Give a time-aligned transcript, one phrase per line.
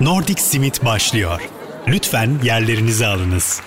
[0.00, 1.50] Nordic Simit başlıyor.
[1.88, 3.60] Lütfen yerlerinizi alınız.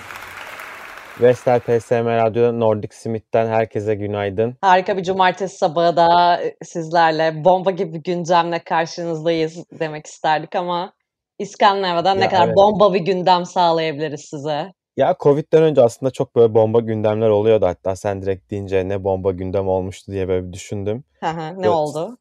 [1.20, 4.56] Vestel PSM Radyo Nordic Smith'ten herkese günaydın.
[4.60, 10.92] Harika bir cumartesi sabahı da sizlerle bomba gibi bir gündemle karşınızdayız demek isterdik ama
[11.38, 12.56] İskandinavya'dan ne kadar evet.
[12.56, 14.72] bomba bir gündem sağlayabiliriz size?
[14.96, 17.66] Ya Covid'den önce aslında çok böyle bomba gündemler oluyordu.
[17.66, 21.04] Hatta sen direkt deyince ne bomba gündem olmuştu diye böyle bir düşündüm.
[21.20, 21.68] Hı hı, ne Evet.
[21.68, 22.18] oldu?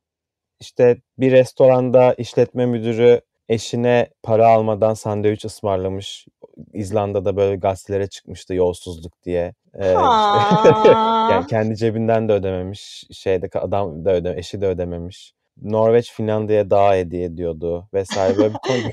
[0.59, 6.27] İşte bir restoranda işletme müdürü eşine para almadan sandviç ısmarlamış.
[6.73, 9.53] İzlanda'da böyle gazetelere çıkmıştı yolsuzluk diye.
[9.75, 10.89] Ee, işte-
[11.31, 13.03] yani kendi cebinden de ödememiş.
[13.11, 15.33] Şeyde adam da öde, eşi de ödememiş.
[15.61, 18.91] Norveç Finlandiya'ya daha hediye ediyordu vesaire böyle bir ton,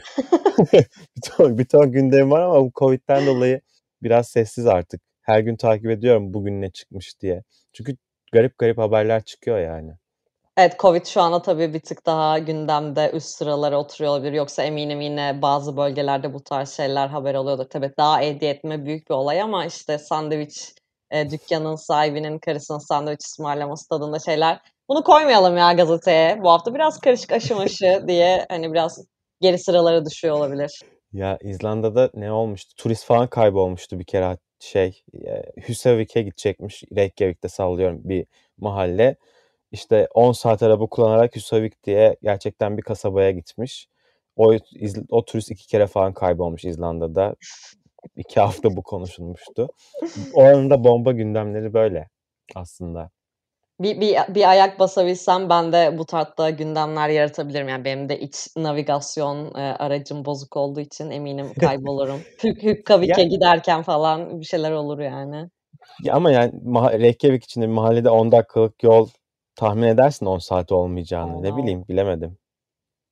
[1.17, 3.61] bir ton, bir ton gündem var ama bu Covid'den dolayı
[4.03, 5.01] biraz sessiz artık.
[5.23, 7.43] Her gün takip ediyorum bugün ne çıkmış diye.
[7.73, 7.97] Çünkü
[8.33, 9.93] garip garip haberler çıkıyor yani.
[10.59, 14.33] Evet Covid şu anda tabii bir tık daha gündemde üst sıralara oturuyor olabilir.
[14.33, 17.67] Yoksa eminim yine bazı bölgelerde bu tarz şeyler haber oluyordu.
[17.71, 20.75] Tabii daha hediye etme büyük bir olay ama işte sandviç
[21.11, 24.61] e, dükkanın sahibinin karısına sandviç ısmarlaması tadında şeyler.
[24.89, 26.43] Bunu koymayalım ya gazeteye.
[26.43, 29.05] Bu hafta biraz karışık aşımaşı diye hani biraz
[29.41, 30.81] geri sıralara düşüyor olabilir.
[31.13, 32.75] Ya İzlanda'da ne olmuştu?
[32.77, 36.85] Turist falan kaybolmuştu bir kere şey e, Husavik'e gidecekmiş.
[36.97, 38.27] Reykjavik'te sallıyorum bir
[38.59, 39.17] mahalle.
[39.73, 43.89] İşte 10 saat araba kullanarak Husavik diye gerçekten bir kasabaya gitmiş.
[44.37, 44.55] O,
[45.11, 47.35] o turist iki kere falan kaybolmuş İzlanda'da.
[48.17, 49.69] İki hafta bu konuşulmuştu.
[50.35, 52.09] Oranın da bomba gündemleri böyle
[52.55, 53.11] aslında.
[53.81, 57.69] Bir, bir, bir ayak basabilsem ben de bu tarzda gündemler yaratabilirim.
[57.69, 62.21] Yani benim de iç navigasyon e, aracım bozuk olduğu için eminim kaybolurum.
[62.45, 65.51] Hük, Hükkavik'e Ya- giderken falan bir şeyler olur yani.
[66.03, 66.53] Ya ama yani
[67.01, 69.09] Reykjavik içinde mahallede 10 dakikalık yol
[69.59, 71.43] tahmin edersin 10 saat olmayacağını.
[71.43, 71.57] Ne Allah.
[71.57, 72.39] bileyim bilemedim.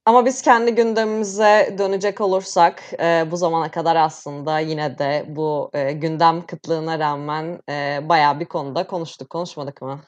[0.04, 5.92] Ama biz kendi gündemimize dönecek olursak e, bu zamana kadar aslında yine de bu e,
[5.92, 9.30] gündem kıtlığına rağmen e, bayağı bir konuda konuştuk.
[9.30, 10.00] Konuşmadık mı?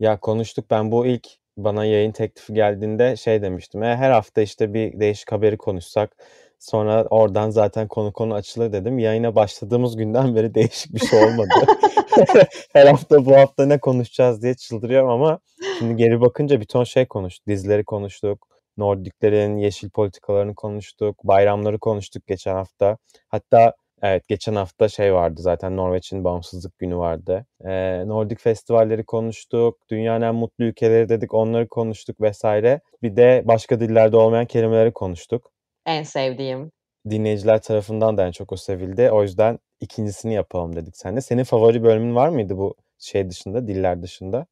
[0.00, 3.82] Ya konuştuk ben bu ilk bana yayın teklifi geldiğinde şey demiştim.
[3.82, 6.16] E, her hafta işte bir değişik haberi konuşsak
[6.58, 8.98] sonra oradan zaten konu konu açılır dedim.
[8.98, 11.48] Yayına başladığımız günden beri değişik bir şey olmadı.
[12.72, 15.38] her hafta bu hafta ne konuşacağız diye çıldırıyorum ama
[15.78, 17.46] şimdi geri bakınca bir ton şey konuştuk.
[17.46, 18.48] Dizileri konuştuk.
[18.76, 21.24] Nordiklerin yeşil politikalarını konuştuk.
[21.24, 22.96] Bayramları konuştuk geçen hafta.
[23.28, 23.72] Hatta
[24.02, 27.46] Evet geçen hafta şey vardı zaten Norveç'in bağımsızlık günü vardı.
[27.64, 29.78] Ee, Nordik festivalleri konuştuk.
[29.90, 32.80] Dünyanın en mutlu ülkeleri dedik onları konuştuk vesaire.
[33.02, 35.50] Bir de başka dillerde olmayan kelimeleri konuştuk.
[35.86, 36.72] En sevdiğim.
[37.10, 39.10] Dinleyiciler tarafından da en çok o sevildi.
[39.10, 41.20] O yüzden ikincisini yapalım dedik seninle.
[41.20, 44.46] Senin favori bölümün var mıydı bu şey dışında, diller dışında?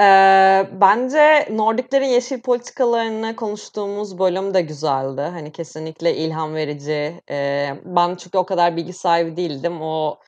[0.00, 5.20] Eee, bence Nordiklerin yeşil politikalarını konuştuğumuz bölüm de güzeldi.
[5.20, 7.20] Hani kesinlikle ilham verici.
[7.30, 9.82] Eee, ben çünkü o kadar bilgi sahibi değildim.
[9.82, 10.18] O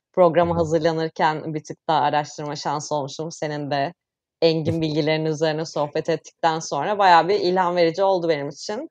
[0.53, 0.55] hı.
[0.55, 3.33] hazırlanırken bir tık daha araştırma şansı olmuşum.
[3.33, 3.95] Senin de
[4.43, 8.91] engin bilgilerin üzerine sohbet ettikten sonra bayağı bir ilham verici oldu benim için.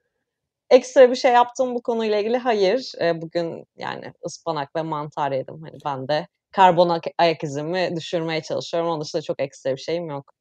[0.69, 2.38] Ekstra bir şey yaptım bu konuyla ilgili.
[2.38, 2.91] Hayır.
[3.01, 5.61] Eee, bugün yani ıspanak ve mantar yedim.
[5.61, 8.89] Hani ben de karbon ak- ayak izimi düşürmeye çalışıyorum.
[8.89, 10.33] Onun dışında çok ekstra bir şeyim yok.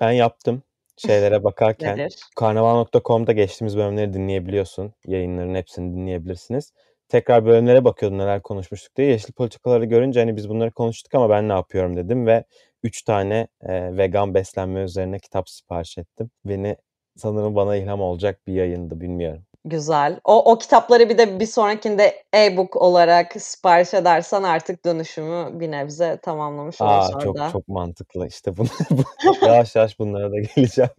[0.00, 0.62] Ben yaptım
[0.96, 2.08] şeylere bakarken.
[2.36, 4.92] Karnaval.com'da geçtiğimiz bölümleri dinleyebiliyorsun.
[5.06, 6.72] Yayınların hepsini dinleyebilirsiniz.
[7.08, 9.08] Tekrar bölümlere bakıyordum neler konuşmuştuk diye.
[9.08, 12.44] Yeşil politikaları görünce hani biz bunları konuştuk ama ben ne yapıyorum dedim ve
[12.82, 16.30] 3 tane e, vegan beslenme üzerine kitap sipariş ettim.
[16.44, 16.76] Beni
[17.16, 19.44] sanırım bana ilham olacak bir yayındı bilmiyorum.
[19.68, 20.20] Güzel.
[20.24, 26.18] O, o kitapları bir de bir sonrakinde e-book olarak sipariş edersen artık dönüşümü bir nebze
[26.22, 27.50] tamamlamış oluruz Aa çok orada.
[27.50, 28.26] çok mantıklı.
[28.26, 30.90] İşte bunu bu- yavaş yavaş bunlara da geleceğim.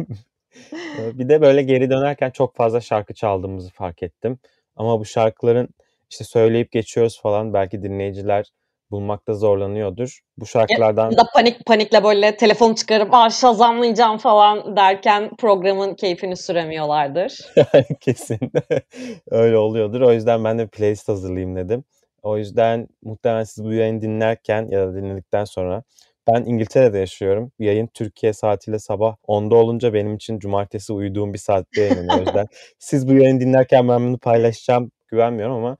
[1.00, 4.40] Ee, Bir de böyle geri dönerken çok fazla şarkı çaldığımızı fark ettim.
[4.75, 5.69] Ama bu şarkıların
[6.09, 8.46] işte söyleyip geçiyoruz falan belki dinleyiciler
[8.91, 10.19] bulmakta zorlanıyordur.
[10.38, 16.38] Bu şarkılardan ya da panik panikle böyle telefonu çıkarıp Aa, şazamlayacağım falan derken programın keyfini
[16.38, 17.39] süremiyorlardır.
[18.01, 18.39] kesin
[19.31, 20.01] öyle oluyordur.
[20.01, 21.83] O yüzden ben de playlist hazırlayayım dedim.
[22.24, 25.83] O yüzden muhtemelen siz bu yayını dinlerken ya da dinledikten sonra
[26.27, 27.51] ben İngiltere'de yaşıyorum.
[27.59, 32.18] Yayın Türkiye saatiyle sabah 10'da olunca benim için cumartesi uyuduğum bir saatte yayınlanıyor.
[32.18, 32.47] O yüzden
[32.80, 35.77] siz bu yayını dinlerken ben bunu paylaşacağım güvenmiyorum ama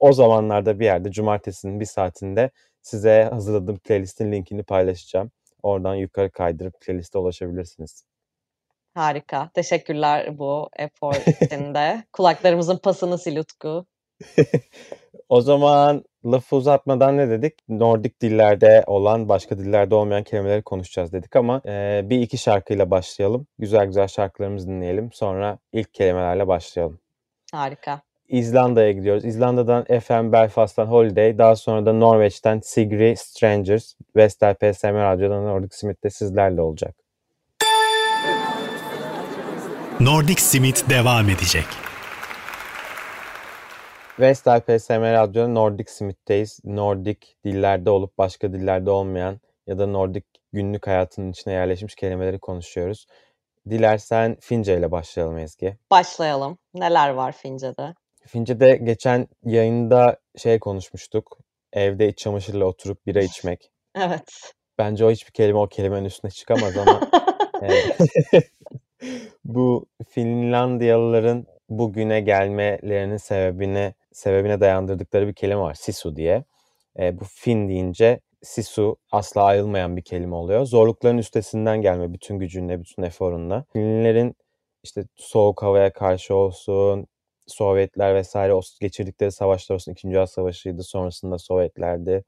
[0.00, 2.50] o zamanlarda bir yerde cumartesinin bir saatinde
[2.82, 5.30] size hazırladığım playlistin linkini paylaşacağım.
[5.62, 8.04] Oradan yukarı kaydırıp playliste ulaşabilirsiniz.
[8.94, 9.50] Harika.
[9.54, 12.04] Teşekkürler bu efor için de.
[12.12, 13.86] Kulaklarımızın pasını sil Utku.
[15.28, 17.54] O zaman lafı uzatmadan ne dedik?
[17.68, 23.46] Nordik dillerde olan, başka dillerde olmayan kelimeleri konuşacağız dedik ama e, bir iki şarkıyla başlayalım.
[23.58, 25.12] Güzel güzel şarkılarımızı dinleyelim.
[25.12, 27.00] Sonra ilk kelimelerle başlayalım.
[27.52, 28.09] Harika.
[28.30, 29.24] İzlanda'ya gidiyoruz.
[29.24, 36.10] İzlanda'dan FM Belfast'tan Holiday, daha sonra da Norveç'ten Sigri Strangers, Vestel PSM Radyo'dan Nordic Smith'te
[36.10, 36.96] sizlerle olacak.
[40.00, 41.64] Nordic Smith devam edecek.
[44.20, 46.60] Vestel PSM Radyo'da Nordic Smith'teyiz.
[46.64, 53.06] Nordic dillerde olup başka dillerde olmayan ya da Nordic günlük hayatının içine yerleşmiş kelimeleri konuşuyoruz.
[53.70, 55.76] Dilersen Fince ile başlayalım Ezgi.
[55.90, 56.58] Başlayalım.
[56.74, 57.94] Neler var Fince'de?
[58.26, 61.38] Fince'de geçen yayında şey konuşmuştuk.
[61.72, 63.70] Evde iç çamaşırla oturup bira içmek.
[63.96, 64.52] Evet.
[64.78, 67.00] Bence o hiçbir kelime o kelimenin üstüne çıkamaz ama
[69.44, 75.74] bu Finlandiyalıların bugüne gelmelerinin sebebini sebebine dayandırdıkları bir kelime var.
[75.74, 76.44] Sisu diye.
[76.98, 80.64] E, bu Fin deyince Sisu asla ayrılmayan bir kelime oluyor.
[80.66, 83.64] Zorlukların üstesinden gelme bütün gücünle, bütün eforunla.
[83.72, 84.34] Finlilerin
[84.82, 87.06] işte soğuk havaya karşı olsun,
[87.50, 89.92] Sovyetler vesaire o geçirdikleri savaşlar olsun.
[89.92, 90.82] İkinci Dünya Savaşı'ydı.
[90.82, 92.24] Sonrasında Sovyetlerdi.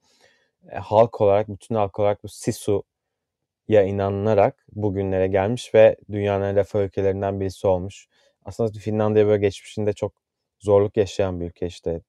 [0.71, 6.81] E, halk olarak, bütün halk olarak bu Sisu'ya inanılarak bugünlere gelmiş ve dünyanın en refah
[6.81, 8.09] ülkelerinden birisi olmuş.
[8.45, 10.13] Aslında Finlandiya böyle geçmişinde çok
[10.61, 12.01] zorluk yaşayan bir ülke işte.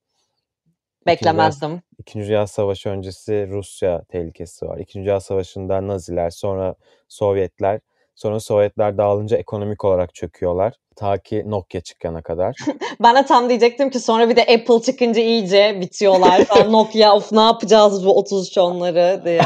[1.07, 1.69] Beklemezdim.
[1.69, 4.77] İkinci Dünya, İkinci Dünya Savaşı öncesi Rusya tehlikesi var.
[4.77, 6.75] İkinci Dünya Savaşı'nda Naziler, sonra
[7.07, 7.79] Sovyetler.
[8.15, 10.73] Sonra Sovyetler dağılınca ekonomik olarak çöküyorlar.
[10.95, 12.55] Ta ki Nokia çıkana kadar.
[13.15, 16.41] de tam diyecektim ki sonra bir de Apple çıkınca iyice bitiyorlar.
[16.69, 19.41] Nokia of ne yapacağız bu 33 onları diye.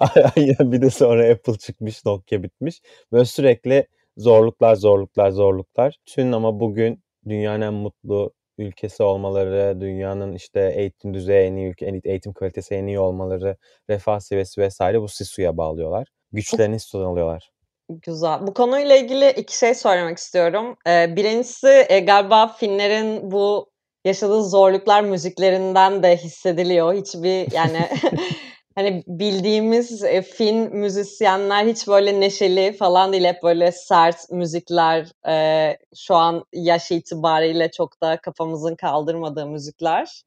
[0.36, 2.80] Aynen bir de sonra Apple çıkmış, Nokia bitmiş.
[3.12, 5.96] Böyle sürekli zorluklar, zorluklar, zorluklar.
[6.06, 11.74] Tüm ama bugün dünyanın en mutlu ülkesi olmaları, dünyanın işte eğitim düzeyi en iyi
[12.04, 13.56] eğitim kalitesi en iyi olmaları,
[13.90, 16.08] refah seviyesi vesaire bu Sisu'ya bağlıyorlar.
[16.32, 17.50] Güçlerini Sisu'dan alıyorlar.
[17.88, 18.46] Güzel.
[18.46, 20.76] Bu konuyla ilgili iki şey söylemek istiyorum.
[20.86, 23.70] Ee, birincisi e, galiba Finlerin bu
[24.04, 26.94] yaşadığı zorluklar müziklerinden de hissediliyor.
[26.94, 27.88] Hiçbir yani
[28.74, 33.24] hani bildiğimiz e, Fin müzisyenler hiç böyle neşeli falan değil.
[33.24, 35.06] Hep böyle sert müzikler.
[35.28, 40.22] E, şu an yaş itibariyle çok da kafamızın kaldırmadığı müzikler.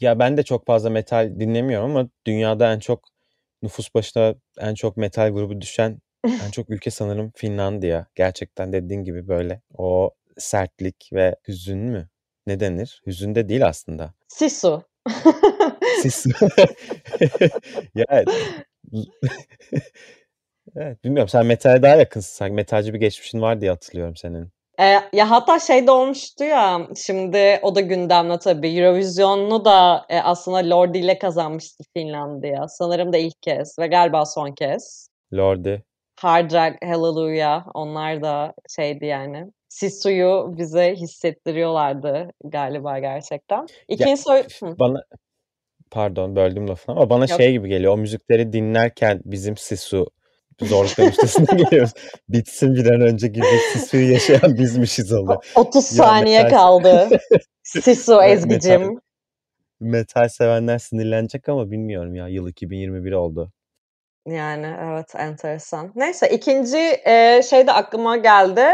[0.00, 3.13] Ya ben de çok fazla metal dinlemiyorum ama dünyada en çok
[3.64, 8.06] nüfus başına en çok metal grubu düşen en çok ülke sanırım Finlandiya.
[8.14, 12.08] Gerçekten dediğin gibi böyle o sertlik ve hüzün mü?
[12.46, 13.02] Ne denir?
[13.06, 14.14] Hüzün de değil aslında.
[14.28, 14.82] Sisu.
[16.02, 16.30] Sisu.
[17.94, 18.24] ya
[20.76, 22.36] evet, bilmiyorum sen metale daha yakınsın.
[22.36, 24.53] Sanki metalci bir geçmişin var diye hatırlıyorum senin.
[24.80, 30.20] E, ya hatta şey de olmuştu ya şimdi o da gündemde tabii Eurovision'u da e,
[30.20, 32.68] aslında Lordi ile kazanmıştı Finlandiya.
[32.68, 35.08] Sanırım da ilk kez ve galiba son kez.
[35.34, 35.84] Lordi.
[36.20, 39.46] Hard Rock, Hallelujah onlar da şeydi yani.
[39.68, 43.66] Sisu'yu bize hissettiriyorlardı galiba gerçekten.
[43.88, 44.42] İkinci soru...
[44.78, 45.02] Bana
[45.90, 47.40] pardon böldüm lafını ama bana Yok.
[47.40, 47.92] şey gibi geliyor.
[47.92, 50.06] O müzikleri dinlerken bizim Sisu
[50.62, 51.92] zorlukların üstesinden geliyoruz.
[52.28, 55.52] Bitsin bir an önce gibi Sisu'yu yaşayan bizmişiz oluyor.
[55.54, 56.58] 30 saniye metal...
[56.58, 57.08] kaldı.
[57.62, 58.80] Sisu Ezgi'cim.
[58.80, 59.00] Metal,
[59.80, 62.28] metal sevenler sinirlenecek ama bilmiyorum ya.
[62.28, 63.52] Yıl 2021 oldu.
[64.26, 65.92] Yani evet enteresan.
[65.94, 68.64] Neyse ikinci e, şey de aklıma geldi.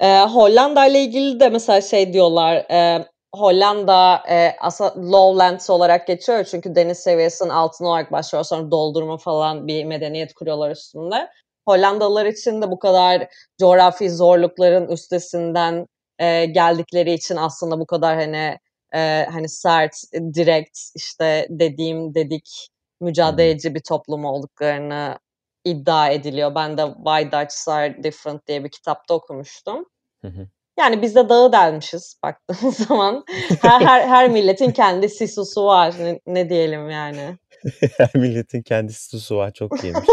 [0.00, 2.56] E, Hollanda ile ilgili de mesela şey diyorlar.
[2.70, 3.06] E,
[3.38, 8.44] Hollanda e, aslında lowlands olarak geçiyor çünkü deniz seviyesinin altına olarak başlıyor.
[8.44, 11.30] Sonra doldurma falan bir medeniyet kuruyorlar üstünde.
[11.68, 13.28] Hollandalılar için de bu kadar
[13.60, 15.86] coğrafi zorlukların üstesinden
[16.18, 18.58] e, geldikleri için aslında bu kadar hani
[18.94, 19.96] e, hani sert,
[20.34, 22.68] direkt işte dediğim dedik
[23.00, 25.18] mücadeleci bir toplum olduklarını
[25.64, 26.54] iddia ediliyor.
[26.54, 29.84] Ben de Why Dutch Are Different diye bir kitapta okumuştum.
[30.20, 30.48] Hı hı.
[30.78, 33.24] Yani biz de dağı delmişiz baktığımız zaman.
[33.62, 35.94] Her, her, her milletin kendi sisusu var.
[36.00, 37.38] Ne, ne diyelim yani.
[37.96, 39.50] her milletin kendi sisusu var.
[39.50, 40.08] Çok iyiymiş.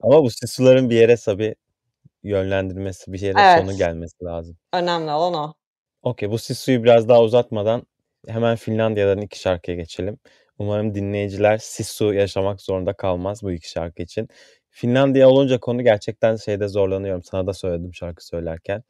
[0.00, 1.54] Ama bu sisuların bir yere tabii
[2.22, 3.60] yönlendirmesi, bir yere evet.
[3.60, 4.56] sonu gelmesi lazım.
[4.72, 5.54] Önemli olan o.
[6.02, 7.82] Okey bu sisuyu biraz daha uzatmadan
[8.28, 10.18] hemen Finlandiya'dan iki şarkıya geçelim.
[10.58, 14.28] Umarım dinleyiciler Sisu yaşamak zorunda kalmaz bu iki şarkı için.
[14.70, 17.22] Finlandiya olunca konu gerçekten şeyde zorlanıyorum.
[17.22, 18.82] Sana da söyledim şarkı söylerken.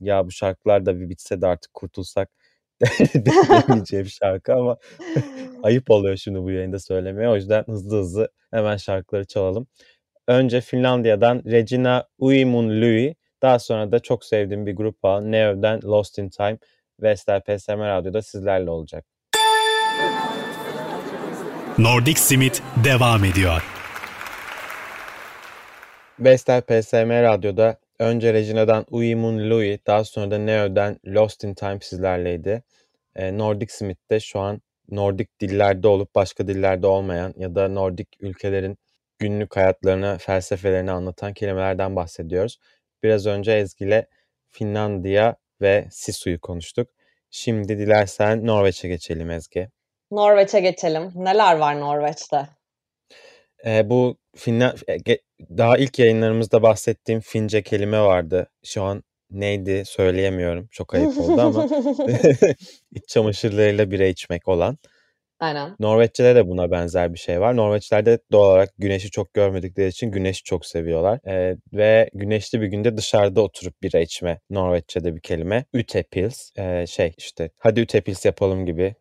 [0.00, 2.30] Ya bu şarkılar da bir bitse de artık kurtulsak
[3.14, 4.76] demeyeceğim şarkı ama
[5.62, 7.28] ayıp oluyor şimdi bu yayında söylemeye.
[7.28, 9.66] O yüzden hızlı hızlı hemen şarkıları çalalım.
[10.28, 15.22] Önce Finlandiya'dan Regina Uimun Lui, daha sonra da çok sevdiğim bir grup var.
[15.22, 16.58] Neo'dan Lost in Time,
[17.02, 19.04] Vestel PSM Radyo'da sizlerle olacak.
[21.78, 23.62] Nordic Simit devam ediyor.
[26.20, 32.62] Vestel PSM Radyo'da önce Regina'dan Uimun Louis, daha sonra da Neo'dan Lost in Time sizlerleydi.
[33.16, 38.08] E, Nordic Smith de şu an Nordik dillerde olup başka dillerde olmayan ya da Nordik
[38.20, 38.78] ülkelerin
[39.18, 42.58] günlük hayatlarını, felsefelerini anlatan kelimelerden bahsediyoruz.
[43.02, 44.06] Biraz önce Ezgi
[44.48, 46.88] Finlandiya ve Sisu'yu konuştuk.
[47.30, 49.68] Şimdi dilersen Norveç'e geçelim Ezgi.
[50.10, 51.12] Norveç'e geçelim.
[51.14, 52.57] Neler var Norveç'te?
[53.66, 54.78] Ee, bu Finland
[55.40, 58.50] daha ilk yayınlarımızda bahsettiğim Fince kelime vardı.
[58.64, 60.68] Şu an neydi söyleyemiyorum.
[60.70, 61.68] Çok ayıp oldu ama
[62.94, 64.78] iç çamaşırlarıyla bira içmek olan.
[65.40, 65.76] Aynen.
[65.80, 67.56] Norveççe'de de buna benzer bir şey var.
[67.56, 71.20] Norveçlerde doğal olarak güneşi çok görmedikleri için güneşi çok seviyorlar.
[71.26, 75.64] Ee, ve güneşli bir günde dışarıda oturup bira içme Norveççe'de bir kelime.
[75.74, 76.50] Ütepils.
[76.58, 78.94] Ee, şey işte hadi ütepils yapalım gibi.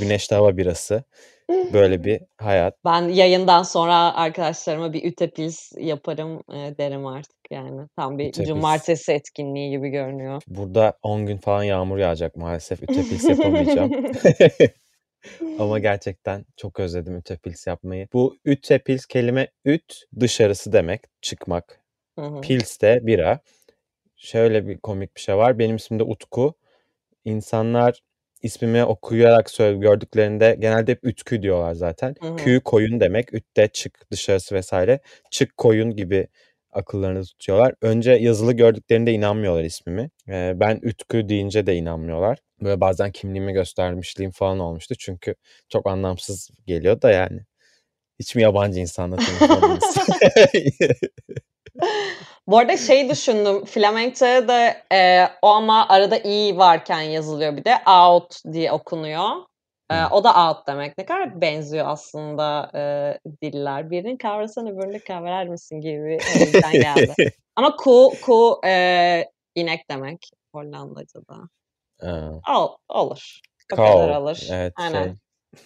[0.00, 1.04] Güneşli hava birası.
[1.48, 2.74] Böyle bir hayat.
[2.84, 7.88] Ben yayından sonra arkadaşlarıma bir ütepils yaparım e, derim artık yani.
[7.96, 8.48] Tam bir ütepils.
[8.48, 10.42] cumartesi etkinliği gibi görünüyor.
[10.46, 12.82] Burada 10 gün falan yağmur yağacak maalesef.
[12.82, 13.92] Ütepils yapamayacağım.
[15.58, 18.08] Ama gerçekten çok özledim ütepils yapmayı.
[18.12, 21.02] Bu ütepils kelime üt dışarısı demek.
[21.22, 21.80] Çıkmak.
[22.18, 22.40] Hı hı.
[22.40, 23.40] Pils de bira.
[24.16, 25.58] Şöyle bir komik bir şey var.
[25.58, 26.54] Benim ismim de Utku.
[27.24, 28.00] İnsanlar
[28.42, 32.14] ismimi okuyarak söyle gördüklerinde genelde hep ütkü diyorlar zaten.
[32.20, 32.36] Hı hı.
[32.36, 33.34] Kü koyun demek.
[33.34, 35.00] Üt de çık dışarısı vesaire.
[35.30, 36.26] Çık koyun gibi
[36.72, 37.74] akıllarını tutuyorlar.
[37.82, 40.10] Önce yazılı gördüklerinde inanmıyorlar ismimi.
[40.28, 42.38] Ee, ben Ütkü deyince de inanmıyorlar.
[42.62, 44.94] Böyle bazen kimliğimi göstermişliğim falan olmuştu.
[44.98, 45.34] Çünkü
[45.68, 47.40] çok anlamsız geliyor da yani.
[48.18, 49.96] Hiç mi yabancı insanla tanışmadınız?
[52.46, 53.64] Bu arada şey düşündüm.
[53.64, 57.78] Flamenco'ya da e, o ama arada i varken yazılıyor bir de.
[57.86, 59.30] Out diye okunuyor.
[59.90, 60.98] E, o da out demek.
[60.98, 62.82] Ne kadar benziyor aslında e,
[63.42, 63.90] diller.
[63.90, 66.18] Birinin kavrasan öbürünü kavrar mısın gibi
[66.72, 67.14] geldi.
[67.56, 69.24] ama ku, ku e,
[69.54, 71.36] inek demek Hollandaca'da.
[72.44, 73.40] Al, olur.
[73.72, 73.92] O Cow.
[73.92, 74.38] kadar olur.
[74.50, 74.72] Evet.
[74.76, 75.04] Aynen.
[75.04, 75.12] Şey,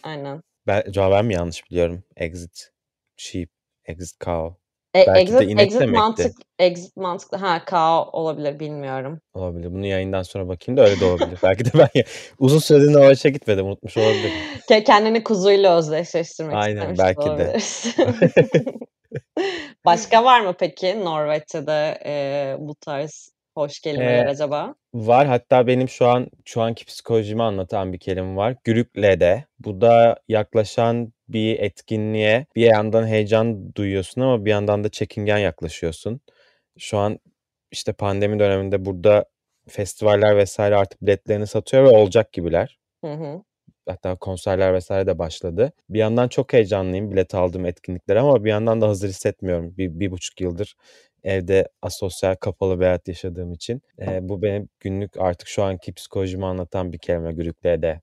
[0.03, 0.43] Aynen.
[0.67, 2.05] ben, acaba ben mi yanlış biliyorum?
[2.17, 2.71] Exit
[3.17, 3.51] sheep,
[3.85, 4.66] exit cow.
[4.97, 7.37] E, Belki de exit, inek exit mantık, exit mantıklı.
[7.39, 9.21] Ha, cow olabilir bilmiyorum.
[9.35, 9.73] Olabilir.
[9.73, 11.39] Bunu yayından sonra bakayım da öyle de olabilir.
[11.43, 11.89] Belki de ben
[12.39, 13.67] uzun süredir Norveç'e gitmedim.
[13.67, 14.31] Unutmuş olabilirim.
[14.71, 17.57] Ke- Kendini kuzuyla özdeşleştirmek Aynen, istemiş belki de.
[19.85, 24.75] Başka var mı peki Norveççe'de e, bu tarz hoş kelimeler Ee, acaba?
[24.95, 28.57] Var hatta benim şu an şu anki psikolojimi anlatan bir kelime var.
[28.65, 29.45] Gürüklede.
[29.59, 36.21] Bu da yaklaşan bir etkinliğe bir yandan heyecan duyuyorsun ama bir yandan da çekingen yaklaşıyorsun.
[36.79, 37.19] Şu an
[37.71, 39.25] işte pandemi döneminde burada
[39.69, 42.79] festivaller vesaire artık biletlerini satıyor ve olacak gibiler.
[43.05, 43.43] Hı hı.
[43.89, 45.73] Hatta konserler vesaire de başladı.
[45.91, 49.77] Bir yandan çok heyecanlıyım bilet aldığım etkinliklere ama bir yandan da hazır hissetmiyorum.
[49.77, 50.75] Bir, bir buçuk yıldır
[51.25, 53.83] evde asosyal kapalı bir hayat yaşadığım için.
[54.01, 58.01] Ee, bu benim günlük artık şu anki psikolojimi anlatan bir kelime gürüklede.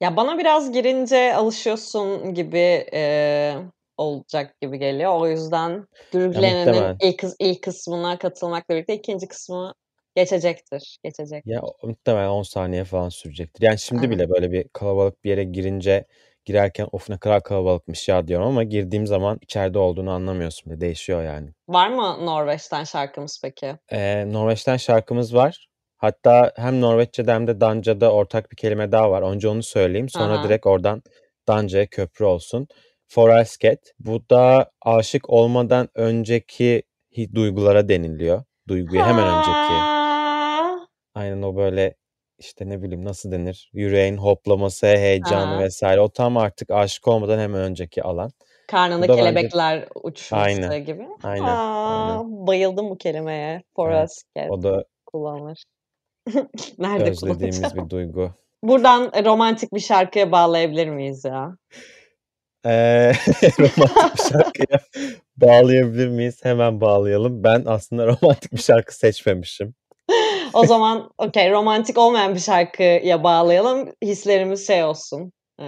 [0.00, 3.54] Ya bana biraz girince alışıyorsun gibi e,
[3.96, 5.20] olacak gibi geliyor.
[5.20, 6.96] O yüzden Ya Gürgülen'in muhtemelen.
[7.02, 9.74] ilk, kıs- ilk kısmına katılmakla birlikte ikinci kısmı
[10.16, 10.98] geçecektir.
[11.04, 11.46] Geçecek.
[11.46, 13.62] Ya o- muhtemelen 10 saniye falan sürecektir.
[13.62, 14.18] Yani şimdi Aynen.
[14.18, 16.04] bile böyle bir kalabalık bir yere girince
[16.44, 20.80] girerken of ne kadar kalabalıkmış ya diyorum ama girdiğim zaman içeride olduğunu anlamıyorsun bile.
[20.80, 21.50] Değişiyor yani.
[21.68, 23.74] Var mı Norveç'ten şarkımız peki?
[23.92, 25.66] Ee, Norveç'ten şarkımız var.
[25.96, 29.22] Hatta hem Norveççe'de hem de Danca'da ortak bir kelime daha var.
[29.22, 30.08] Önce onu söyleyeyim.
[30.08, 30.44] Sonra Aha.
[30.44, 31.02] direkt oradan
[31.48, 32.68] Danca'ya köprü olsun.
[33.08, 33.92] Forelsket.
[33.98, 36.82] Bu da aşık olmadan önceki
[37.34, 38.42] duygulara deniliyor.
[38.68, 39.82] Duyguya hemen önceki.
[41.14, 41.94] Aynen o böyle
[42.38, 43.70] işte ne bileyim nasıl denir?
[43.72, 45.58] Yüreğin hoplaması, heyecanı Ha.
[45.58, 46.00] vesaire.
[46.00, 48.30] O tam artık aşık olmadan hemen önceki alan.
[48.68, 50.84] Karnında da bence kelebekler uçması aynen.
[50.84, 51.08] gibi.
[51.22, 51.46] Aynen.
[51.46, 52.46] Aa, Aynen.
[52.46, 53.52] bayıldım bu kelimeye.
[53.52, 53.64] Evet.
[53.76, 55.62] Forelsket O da kullanılır.
[56.78, 58.30] Nerede özlediğimiz bir duygu.
[58.62, 61.56] Buradan romantik bir şarkıya bağlayabilir miyiz ya?
[63.58, 64.78] Romantik bir şarkıya
[65.36, 66.40] bağlayabilir miyiz?
[66.42, 67.44] Hemen bağlayalım.
[67.44, 69.74] Ben aslında romantik bir şarkı seçmemişim.
[70.52, 73.92] O zaman okey romantik olmayan bir şarkıya bağlayalım.
[74.02, 75.32] Hislerimiz şey olsun.
[75.60, 75.64] e,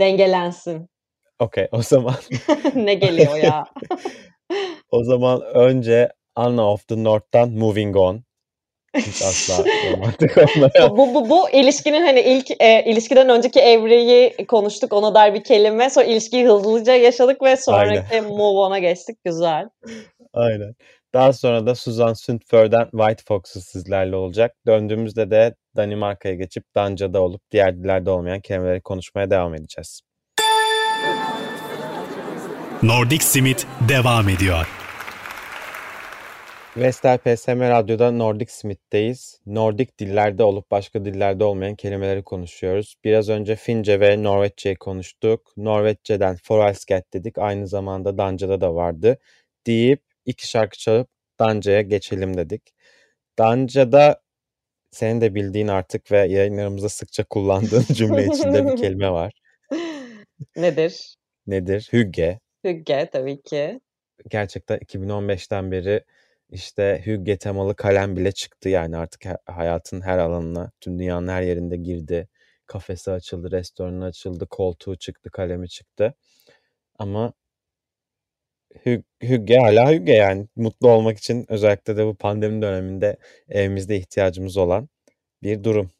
[0.00, 0.88] dengelensin.
[1.38, 2.14] Okey, o zaman
[2.74, 3.64] ne geliyor ya?
[4.90, 8.22] o zaman önce Anna of the North'tan Moving On.
[8.96, 10.96] Hiç asla romantik olmayan.
[10.96, 14.92] bu, bu, bu ilişkinin hani ilk e, ilişkiden önceki evreyi konuştuk.
[14.92, 15.90] Ona dair bir kelime.
[15.90, 17.54] Sonra ilişkiyi hızlıca yaşadık ve Aynen.
[17.56, 19.18] sonraki move on'a geçtik.
[19.24, 19.68] Güzel.
[20.32, 20.74] Aynen.
[21.14, 24.54] Daha sonra da Susan Sundför'den White Fox'u sizlerle olacak.
[24.66, 30.00] Döndüğümüzde de Danimarka'ya geçip Danca'da olup diğer dillerde olmayan kelimeleri konuşmaya devam edeceğiz.
[32.82, 34.79] Nordic Simit devam ediyor.
[36.76, 39.40] Vestel PSM Radyo'da Nordic Smith'teyiz.
[39.46, 42.94] Nordik dillerde olup başka dillerde olmayan kelimeleri konuşuyoruz.
[43.04, 45.52] Biraz önce Fince ve Norveççe'yi konuştuk.
[45.56, 47.38] Norveççeden Foralsket dedik.
[47.38, 49.18] Aynı zamanda Danca'da da vardı.
[49.66, 51.08] Deyip iki şarkı çalıp
[51.38, 52.62] Danca'ya geçelim dedik.
[53.38, 54.22] Danca'da
[54.90, 59.32] senin de bildiğin artık ve yayınlarımızda sıkça kullandığın cümle içinde bir kelime var.
[60.56, 61.16] Nedir?
[61.46, 61.88] Nedir?
[61.92, 62.38] Hügge.
[62.64, 63.80] Hügge tabii ki.
[64.28, 66.04] Gerçekten 2015'ten beri
[66.50, 71.76] işte Hügge temalı kalem bile çıktı yani artık hayatın her alanına, tüm dünyanın her yerinde
[71.76, 72.28] girdi.
[72.66, 76.14] Kafesi açıldı, restoranı açıldı, koltuğu çıktı, kalemi çıktı.
[76.98, 77.32] Ama
[79.22, 83.16] Hügge hala Hügge yani mutlu olmak için özellikle de bu pandemi döneminde
[83.48, 84.88] evimizde ihtiyacımız olan
[85.42, 85.90] bir durum.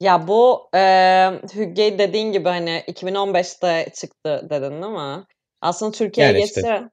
[0.00, 5.24] Ya bu eee Hügge dediğin gibi hani 2015'te çıktı dedin değil mi?
[5.60, 6.90] Aslında Türkiye'ye Yani işte.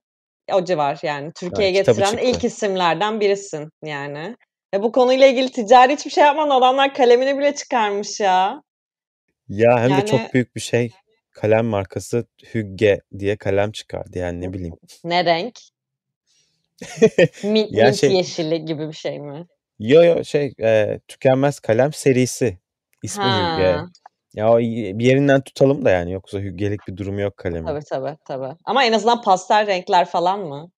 [0.53, 4.35] O civar yani Türkiye'ye Evet, getiren ilk isimlerden birisin yani.
[4.73, 8.61] Ve bu konuyla ilgili ticari hiçbir şey yapmadan adamlar kalemini bile çıkarmış ya.
[9.49, 10.91] Ya hem de Yani çok büyük bir şey.
[11.31, 14.75] Kalem markası Hügge diye kalem çıkardı yani ne bileyim.
[15.03, 15.59] ne renk?
[17.43, 19.45] Mint, Ya mint şey yeşili gibi bir şey mi?
[19.79, 22.57] yo yo şey e, tükenmez kalem serisi.
[23.03, 23.77] İsmi Hügge.
[24.35, 27.67] Ya bir yerinden tutalım da yani yoksa hüggelik bir durumu yok kalemin.
[27.67, 28.57] Tabii tabii tabii.
[28.65, 30.71] Ama en azından pastel renkler falan mı?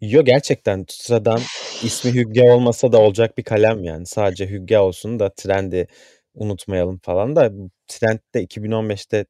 [0.00, 1.40] Yo gerçekten sıradan
[1.84, 4.06] ismi Hügge olmasa da olacak bir kalem yani.
[4.06, 5.86] Sadece Hügge olsun da trendi
[6.34, 7.50] unutmayalım falan da
[7.88, 9.26] trend de 2015'te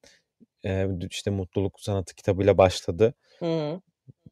[0.64, 3.14] e, işte mutluluk sanatı kitabıyla başladı.
[3.38, 3.80] Hı.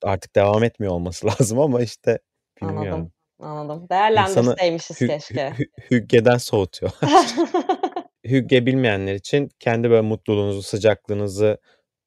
[0.02, 2.18] Artık devam etmiyor olması lazım ama işte
[2.60, 2.76] Anladım.
[2.76, 3.12] bilmiyorum.
[3.40, 3.82] Anladım.
[3.82, 5.52] İnsanı Değerlendirseymişiz hü, hü, keşke.
[5.58, 7.10] hü, Hügge'den soğutuyorlar.
[8.24, 11.58] Hügge bilmeyenler için kendi böyle mutluluğunuzu, sıcaklığınızı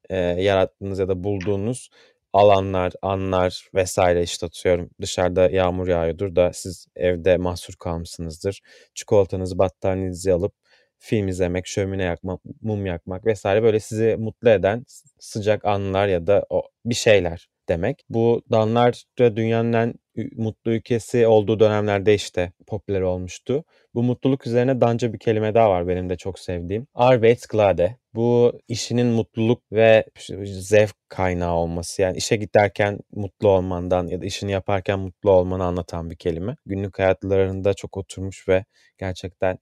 [0.09, 1.89] e, yarattığınız ya da bulduğunuz
[2.33, 8.61] alanlar, anlar vesaire işte atıyorum dışarıda yağmur yağıyordur da siz evde mahsur kalmışsınızdır.
[8.95, 10.53] Çikolatanızı, battaniyenizi alıp
[10.99, 14.85] film izlemek, şömine yakmak, mum yakmak vesaire böyle sizi mutlu eden
[15.19, 18.05] sıcak anlar ya da o bir şeyler demek.
[18.09, 19.93] Bu danlar da dünyanın en
[20.35, 23.63] mutlu ülkesi olduğu dönemlerde işte popüler olmuştu.
[23.93, 26.87] Bu mutluluk üzerine danca bir kelime daha var benim de çok sevdiğim.
[26.95, 27.97] Arbeitsglade.
[28.13, 30.05] Bu işinin mutluluk ve
[30.45, 32.01] zevk kaynağı olması.
[32.01, 36.55] Yani işe giderken mutlu olmandan ya da işini yaparken mutlu olmanı anlatan bir kelime.
[36.65, 38.65] Günlük hayatlarında çok oturmuş ve
[38.97, 39.59] gerçekten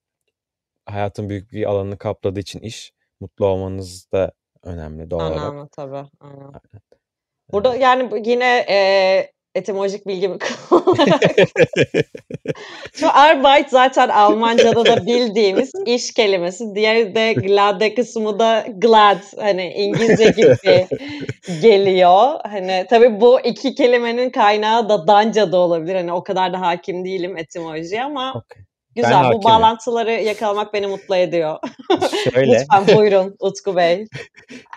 [0.85, 4.31] hayatın büyük bir alanını kapladığı için iş mutlu olmanız da
[4.63, 5.53] önemli doğal olarak.
[5.53, 6.09] Önemli tabii.
[6.19, 6.51] Aynen.
[7.51, 8.77] Burada yani bu yine e,
[9.55, 11.21] etimolojik bilgimi kullanarak
[12.93, 16.75] Şu Arbeit zaten Almanca'da da bildiğimiz iş kelimesi.
[16.75, 19.23] Diğeri de glade kısmı da glad.
[19.37, 20.87] Hani İngilizce gibi
[21.61, 22.39] geliyor.
[22.43, 25.95] Hani tabii bu iki kelimenin kaynağı da Danca'da olabilir.
[25.95, 28.63] Hani o kadar da hakim değilim etimolojiye ama Okay.
[28.95, 29.11] Güzel.
[29.11, 29.43] Ben Bu hakimim.
[29.43, 31.57] bağlantıları yakalamak beni mutlu ediyor.
[32.33, 32.51] Şöyle.
[32.51, 34.05] Lütfen buyurun Utku Bey.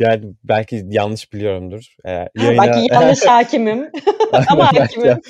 [0.00, 1.94] Yani belki yanlış biliyorumdur.
[2.04, 3.90] Eğer Ha, yayına belki yanlış hakimim
[4.48, 5.20] ama hakimim.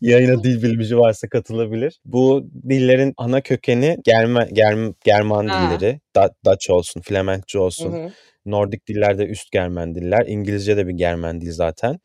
[0.00, 2.00] yayına dil bilmici varsa katılabilir.
[2.04, 5.70] Bu dillerin ana kökeni Germe, Germ, German Ha.
[5.76, 6.00] dilleri.
[6.16, 7.92] Da- Dutch olsun, Flemenkçe Hı olsun.
[7.92, 8.10] hı.
[8.46, 10.26] Nordik dillerde üst Germen diller.
[10.26, 11.98] İngilizce de bir Germen dil zaten.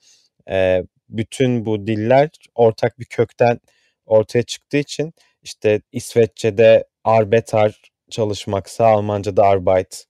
[0.50, 3.60] Ee, bütün bu diller ortak bir kökten
[4.06, 5.14] ortaya çıktığı için
[5.48, 10.06] işte İsveççe'de arbetar çalışmaksa Almanca'da Arbeit,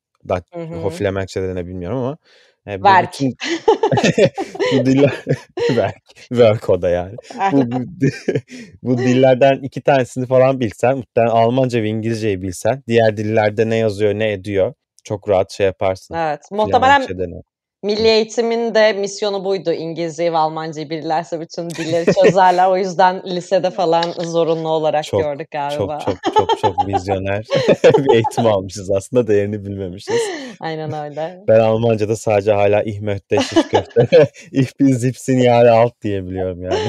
[0.54, 0.80] hı.
[0.86, 2.18] o Flemenkçe'de ne bilmiyorum ama
[2.68, 3.14] e, bu Werk.
[3.14, 3.36] bütün
[4.74, 5.12] bu diller
[5.68, 5.96] work,
[6.30, 7.16] work o da yani.
[7.52, 7.80] Bu, bu,
[8.84, 14.14] bu dillerden iki tanesini falan bilsen, muhtemelen Almanca ve İngilizceyi bilsen, diğer dillerde ne yazıyor,
[14.14, 14.74] ne ediyor
[15.04, 16.16] çok rahat şey yaparsın.
[16.16, 16.42] Evet.
[16.52, 17.08] Muhtemelen?
[17.88, 19.72] Milli eğitimin de misyonu buydu.
[19.72, 22.68] İngilizceyi ve Almancayı bilirlerse bütün dilleri çözerler.
[22.70, 26.00] O yüzden lisede falan zorunlu olarak Çok gördük çok galiba.
[26.00, 27.46] çok çok çok vizyoner
[27.84, 30.22] bir eğitim almışız aslında değerini bilmemişiz.
[30.60, 31.44] Aynen öyle.
[31.48, 36.80] Ben Almanca'da sadece hala ich möchte şiş köfte, ich bin siebzehn Jahre alt diyebiliyorum yani.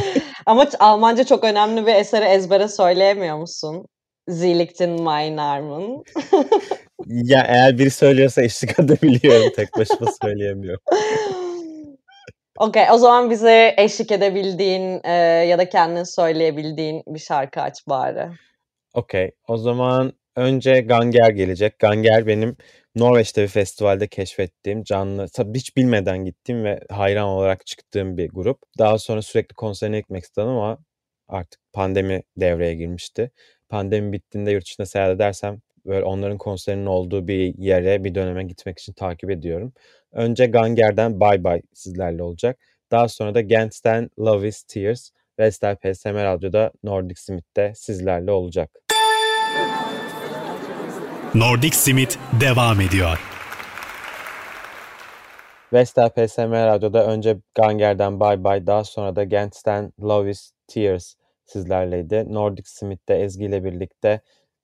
[0.46, 3.86] Ama Almanca çok önemli bir eseri ezbere söyleyemiyor musun?
[4.28, 6.04] Sie liegt in meinen Armen.
[7.06, 9.52] Ya eğer biri söylüyorsa eşlik edebiliyorum.
[9.56, 10.80] Tek başıma söyleyemiyorum.
[12.58, 15.12] Okey, o zaman bize eşlik edebildiğin e,
[15.48, 18.28] ya da kendin söyleyebildiğin bir şarkı aç bari.
[18.94, 19.30] Okey.
[19.48, 21.78] O zaman önce Ganger gelecek.
[21.78, 22.56] Ganger benim
[22.96, 28.58] Norveç'te bir festivalde keşfettiğim canlı, tabii hiç bilmeden gittiğim ve hayran olarak çıktığım bir grup.
[28.78, 30.78] Daha sonra sürekli konserine gitmek istedim ama
[31.28, 33.30] artık pandemi devreye girmişti.
[33.68, 38.78] Pandemi bittiğinde yurt dışına seyahat edersem böyle onların konserinin olduğu bir yere bir döneme gitmek
[38.78, 39.72] için takip ediyorum.
[40.12, 42.58] Önce Ganger'den Bye Bye sizlerle olacak.
[42.90, 48.70] Daha sonra da Gens'ten Love is Tears Vestel PSM Radyo'da Nordic Smith'te sizlerle olacak.
[51.34, 53.18] Nordic Smith devam ediyor.
[55.72, 61.14] Vestel PSM Radyo'da önce Ganger'den Bye Bye daha sonra da Gent'ten Love is Tears
[61.50, 62.24] sizlerleydi.
[62.28, 64.20] Nordic Smith'te Ezgi ile birlikte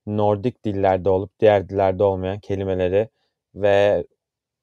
[0.06, 3.08] Nordik dillerde olup diğer dillerde olmayan kelimeleri
[3.54, 4.04] ve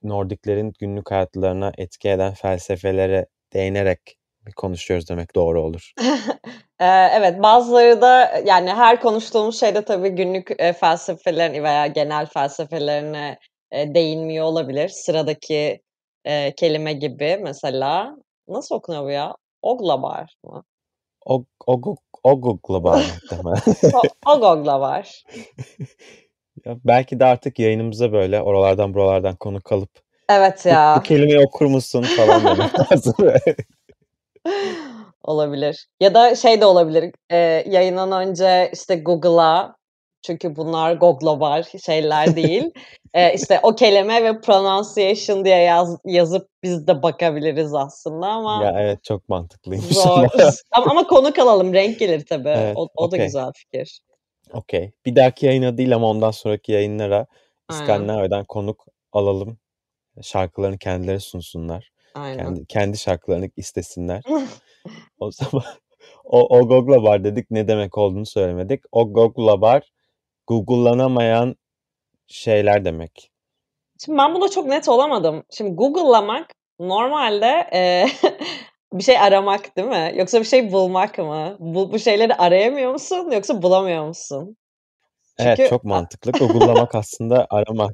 [0.04, 4.18] Nordiklerin günlük hayatlarına etki eden felsefelere değinerek
[4.56, 5.94] konuşuyoruz demek doğru olur.
[6.80, 13.40] evet bazıları da yani her konuştuğumuz şeyde tabii günlük e, felsefelerin veya genel felsefelerine
[13.72, 14.90] e, değinmiyor olabilir.
[14.90, 15.82] Sıradaki
[16.26, 18.16] e, kelime gibi mesela
[18.48, 19.36] nasıl okunuyor bu ya?
[19.62, 20.64] Oglabar mı?
[21.26, 23.62] Og, og, ogoglabar muhtemelen.
[24.26, 25.24] Ogoglabar.
[26.66, 29.90] ya belki de artık yayınımıza böyle oralardan buralardan konu kalıp
[30.30, 30.94] Evet ya.
[30.96, 33.16] Bu, bu kelimeyi okur musun falan demek lazım.
[35.24, 35.88] olabilir.
[36.00, 37.12] Ya da şey de olabilir.
[37.30, 39.76] E, yayından önce işte Google'a
[40.22, 42.72] çünkü bunlar Google'a şeyler değil.
[43.14, 48.76] e, işte o kelime ve pronunciation diye yaz, yazıp biz de bakabiliriz aslında ama Ya
[48.80, 50.28] evet çok mantıklıymış zor.
[50.72, 51.74] ama, ama konu kalalım.
[51.74, 52.50] Renk gelir tabii.
[52.50, 53.26] Evet, o, o da okey.
[53.26, 54.02] güzel fikir.
[54.54, 54.92] Okey.
[55.06, 57.26] Bir dahaki yayına değil ama ondan sonraki yayınlara.
[57.72, 59.58] İskandinavya'dan konuk alalım.
[60.22, 61.92] Şarkılarını kendileri sunsunlar.
[62.16, 62.46] Aynen.
[62.46, 64.24] Kendi, kendi şarkılarını istesinler.
[65.20, 65.64] o zaman
[66.24, 68.84] o, o Google Bar dedik ne demek olduğunu söylemedik.
[68.92, 69.92] O Google Bar
[70.48, 71.56] Google'lanamayan
[72.28, 73.32] şeyler demek.
[74.06, 75.44] Şimdi ben buna çok net olamadım.
[75.52, 76.48] Şimdi Google'lamak
[76.80, 78.06] normalde e,
[78.94, 80.12] bir şey aramak değil mi?
[80.16, 81.58] Yoksa bir şey bulmak mı?
[81.60, 84.58] Bu, bu şeyleri arayamıyor musun yoksa bulamıyor musun?
[85.38, 86.32] Evet Çünkü- çok mantıklı.
[86.32, 87.94] Google'lamak aslında aramak.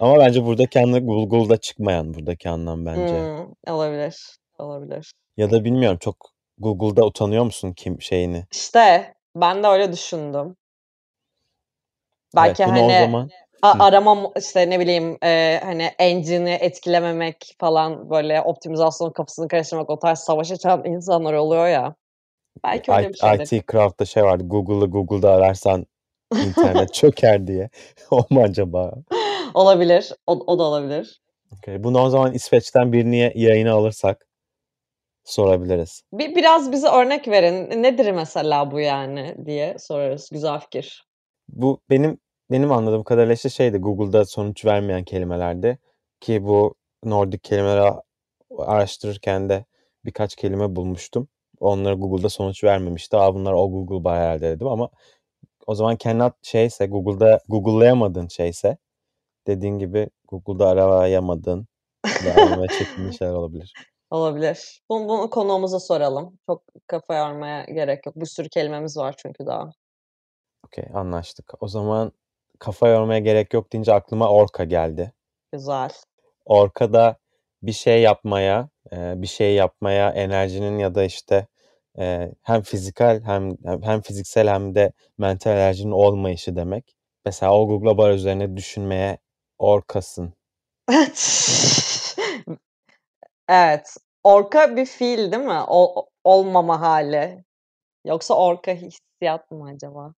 [0.00, 3.20] Ama bence buradaki anlam Google'da çıkmayan buradaki anlam bence.
[3.20, 4.36] Hmm, olabilir.
[4.58, 5.12] Olabilir.
[5.36, 6.16] Ya da bilmiyorum çok
[6.58, 8.46] Google'da utanıyor musun kim şeyini?
[8.52, 10.56] İşte ben de öyle düşündüm.
[12.36, 13.30] Belki evet, hani o zaman
[13.62, 19.98] a- arama işte ne bileyim e, hani engine'i etkilememek falan böyle optimizasyon kapısını karıştırmak o
[19.98, 21.94] tarz savaş açan insanlar oluyor ya.
[22.64, 23.56] Belki öyle bir şeydir.
[23.56, 24.44] IT Craft'ta şey vardı.
[24.46, 25.86] Google'ı Google'da ararsan
[26.32, 27.70] internet çöker diye.
[28.10, 28.92] o mu acaba?
[29.54, 30.12] olabilir.
[30.26, 31.20] O, o da olabilir.
[31.58, 31.84] Okay.
[31.84, 34.26] Bunu o zaman İsveç'ten birini yayına alırsak
[35.24, 36.02] sorabiliriz.
[36.12, 37.82] Bir, biraz bize örnek verin.
[37.82, 40.28] Nedir mesela bu yani diye sorarız.
[40.32, 41.09] Güzel fikir.
[41.52, 42.18] Bu benim
[42.50, 45.78] benim anladığım kadarıyla işte şeydi Google'da sonuç vermeyen kelimelerdi.
[46.20, 47.92] Ki bu Nordik kelimeleri
[48.58, 49.64] araştırırken de
[50.04, 51.28] birkaç kelime bulmuştum.
[51.60, 53.16] Onları Google'da sonuç vermemişti.
[53.16, 54.90] Aa bunlar o Google Bar dedim ama
[55.66, 58.76] o zaman cannot şeyse Google'da Google'layamadığın şeyse
[59.46, 61.66] dediğin gibi Google'da arayamadığın
[62.36, 63.72] aramaya çekindiğin şeyler olabilir.
[64.10, 64.82] Olabilir.
[64.88, 66.38] Bunu, bunu konuğumuza soralım.
[66.46, 68.16] Çok kafa yormaya gerek yok.
[68.16, 69.70] Bir sürü kelimemiz var çünkü daha.
[70.66, 71.52] Okey anlaştık.
[71.62, 72.12] O zaman
[72.58, 75.12] kafa yormaya gerek yok deyince aklıma orka geldi.
[75.52, 75.90] Güzel.
[76.44, 77.16] Orkada
[77.62, 81.46] bir şey yapmaya, e, bir şey yapmaya enerjinin ya da işte
[81.98, 86.96] e, hem fizikal hem hem fiziksel hem de mental enerjinin olmayışı demek.
[87.24, 89.18] Mesela o Google Bar üzerine düşünmeye
[89.58, 90.34] orkasın.
[93.48, 93.96] evet.
[94.24, 95.60] Orka bir fiil değil mi?
[95.68, 97.44] O, olmama hali.
[98.06, 100.14] Yoksa orka hissiyat mı acaba?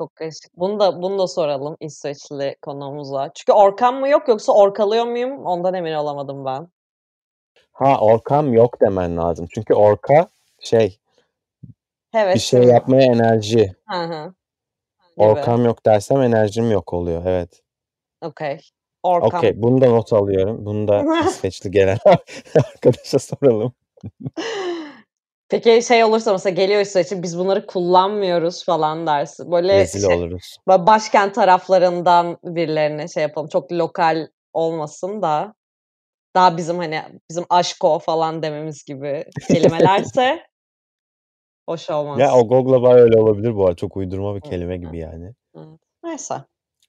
[0.00, 0.56] Çok karışık.
[0.56, 3.30] Bunu da bunu da soralım İsveçli konuğumuza.
[3.34, 5.46] Çünkü orkam mı yok yoksa orkalıyor muyum?
[5.46, 6.68] Ondan emin olamadım ben.
[7.72, 9.46] Ha orkam yok demen lazım.
[9.54, 10.28] Çünkü orka
[10.60, 10.98] şey
[12.14, 12.34] Evet.
[12.34, 13.72] bir şey yapmaya enerji.
[13.88, 14.34] Hı hı.
[15.16, 17.22] Orkam yok dersem enerjim yok oluyor.
[17.26, 17.62] Evet.
[18.20, 18.60] Okey.
[19.02, 19.38] Orkam.
[19.38, 19.62] Okey.
[19.62, 20.64] Bunu da not alıyorum.
[20.64, 21.98] Bunu da İsveçli gelen
[22.54, 23.72] arkadaşa soralım.
[25.50, 29.52] Peki şey olursa mesela geliyor İsveç'e biz bunları kullanmıyoruz falan dersin.
[29.52, 30.56] Böyle Rezil şey, oluruz.
[30.68, 33.48] böyle başkent taraflarından birilerine şey yapalım.
[33.48, 35.54] Çok lokal olmasın da
[36.34, 40.46] daha bizim hani bizim aşko falan dememiz gibi kelimelerse
[41.68, 42.18] hoş olmaz.
[42.20, 43.76] Ya o Google Bar öyle olabilir bu arada.
[43.76, 45.32] Çok uydurma bir kelime gibi yani.
[46.04, 46.34] Neyse.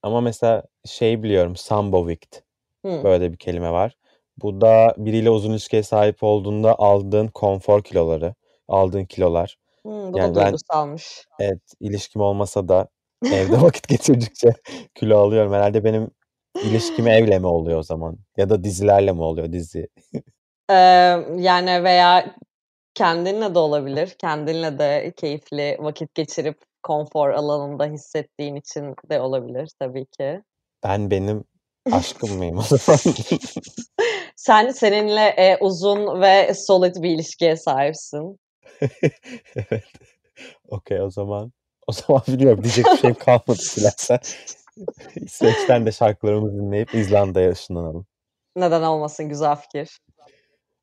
[0.04, 1.56] Ama mesela şey biliyorum.
[1.56, 2.42] Sambovikt.
[2.86, 3.04] Hı.
[3.04, 3.96] Böyle bir kelime var.
[4.38, 8.34] Bu da biriyle uzun ilişkiye sahip olduğunda aldığın konfor kiloları.
[8.72, 9.58] Aldığın kilolar.
[9.86, 11.26] Hı, bu Yani da ben- duygusalmış.
[11.40, 12.88] Evet ilişkim olmasa da
[13.26, 14.54] evde vakit geçirdikçe
[14.96, 15.54] kilo alıyorum.
[15.54, 16.12] Herhalde benim
[16.64, 18.18] ilişkim evle mi oluyor o zaman?
[18.38, 19.88] Ya da dizilerle mi oluyor dizi?
[20.70, 20.74] Ee,
[21.38, 22.36] yani veya
[22.94, 24.16] kendinle de olabilir.
[24.20, 30.42] Kendinle de keyifli vakit geçirip konfor alanında hissettiğin için de olabilir tabii ki.
[30.84, 31.44] Ben benim
[31.92, 33.00] aşkım mıyım o zaman?
[34.36, 38.40] Sen seninle e, uzun ve solid bir ilişkiye sahipsin.
[39.56, 39.84] Evet.
[40.70, 41.52] Okay, o zaman
[41.88, 44.20] o zaman bilmiyorum diyecek bir şeyim kalmadı dilersen.
[45.16, 48.06] İsveç'ten de şarkılarımızı dinleyip İzlanda'ya ışınlanalım.
[48.56, 49.30] Neden olmasın?
[49.30, 50.00] Güzel fikir.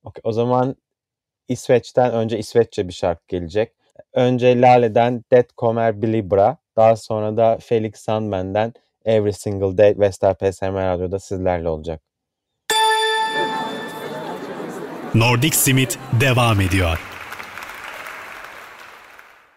[0.04, 0.76] Okay, o zaman
[1.48, 3.72] İsveç'ten önce İsveççe bir şarkı gelecek.
[4.12, 6.56] Önce Lale'den Det kommer bli bra.
[6.76, 8.72] Daha sonra da Felix Sandman'den
[9.04, 12.02] Every Single Day Vestel PSM Radyo'da sizlerle olacak.
[15.14, 17.07] Nordic Simit devam ediyor.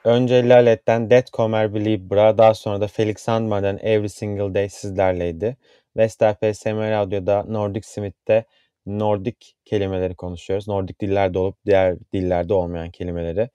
[0.06, 5.58] Önce Lalet'ten Dead Comer Believe Bra, daha sonra da Felix Sandman'dan Every Single Day sizlerleydi.
[5.98, 8.46] Vestel PSM Radyo'da Nordic Smith'te
[8.86, 10.68] Nordik kelimeleri konuşuyoruz.
[10.68, 13.50] Nordik dillerde olup diğer dillerde olmayan kelimeleri.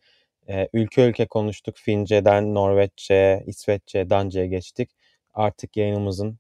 [0.49, 1.77] Ee, ülke ülke konuştuk.
[1.79, 4.91] Fince'den Norveççe, İsveççe, Dance'ye geçtik.
[5.35, 6.39] Artık yayınımızın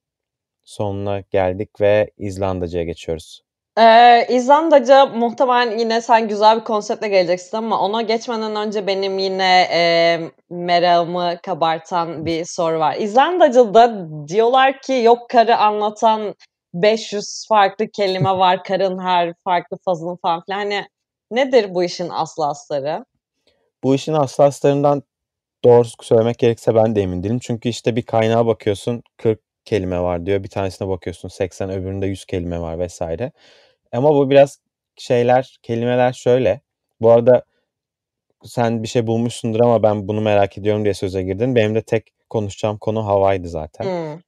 [0.64, 3.45] sonuna geldik ve İzlandaca'ya geçiyoruz.
[3.78, 9.68] Eee, İzlandaca muhtemelen yine sen güzel bir konseptle geleceksin ama ona geçmeden önce benim yine,
[9.70, 12.96] eee, merakımı kabartan bir soru var.
[12.96, 16.34] İzlandaca'da diyorlar ki yok karı anlatan
[16.74, 20.58] 500 farklı kelime var, karın her farklı fazının falan filan.
[20.58, 20.84] Hani
[21.30, 23.04] nedir bu işin aslı astarı?
[23.84, 25.02] Bu işin aslı astarından
[25.64, 27.38] doğrusu söylemek gerekirse ben de emin değilim.
[27.42, 30.42] Çünkü işte bir kaynağa bakıyorsun 40 kelime var diyor.
[30.44, 33.32] Bir tanesine bakıyorsun 80 öbüründe 100 kelime var vesaire.
[33.92, 34.60] Ama bu biraz
[34.96, 36.60] şeyler, kelimeler şöyle.
[37.00, 37.44] Bu arada
[38.44, 41.54] sen bir şey bulmuşsundur ama ben bunu merak ediyorum diye söze girdin.
[41.54, 43.84] Benim de tek konuşacağım konu havaydı zaten.
[43.84, 44.22] Hımm.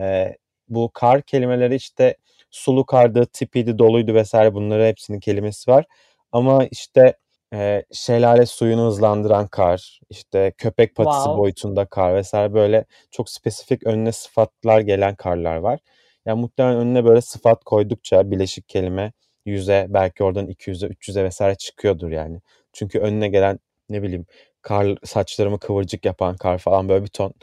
[0.00, 0.36] Ee,
[0.68, 2.16] bu kar kelimeleri işte
[2.50, 5.84] sulu kardı, tipiydi, doluydu vesaire bunları hepsinin kelimesi var.
[6.32, 7.16] Ama işte
[7.54, 11.38] e, şelale suyunu hızlandıran kar, işte köpek patisi Wow.
[11.42, 15.80] boyutunda kar vesaire böyle çok spesifik önüne sıfatlar gelen karlar var.
[16.26, 19.12] Yani muhtemelen önüne böyle sıfat koydukça bileşik kelime
[19.46, 22.40] 100'e belki oradan 200'e 300'e vesaire çıkıyordur yani.
[22.72, 23.58] Çünkü önüne gelen
[23.90, 24.26] ne bileyim
[24.62, 27.34] kar saçlarımı kıvırcık yapan kar falan böyle bir ton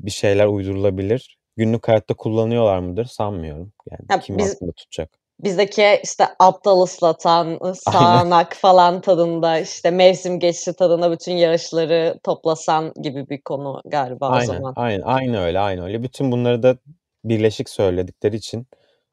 [0.00, 1.38] bir şeyler uydurulabilir.
[1.56, 3.72] Günlük hayatta kullanıyorlar mıdır sanmıyorum.
[3.90, 5.10] Yani Ya kim biz aklında tutacak?
[5.40, 7.74] bizdeki işte aptal ıslatan, ı Aynen.
[7.74, 14.32] sağanak falan tadında, işte mevsim geçişi tadında bütün yağışları toplasan gibi bir konu galiba o
[14.34, 14.74] Aynen, zaman.
[14.76, 16.02] aynen, aynı öyle, aynı öyle.
[16.02, 16.78] Bütün bunları da
[17.28, 18.66] birleşik söyledikleri için